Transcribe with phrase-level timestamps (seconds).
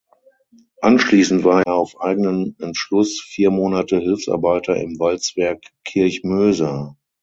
[0.81, 6.97] Anschließend war er auf eigenen Entschluss vier Monate Hilfsarbeiter im Walzwerk Kirchmöser.